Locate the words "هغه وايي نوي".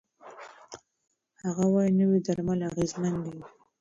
1.43-2.19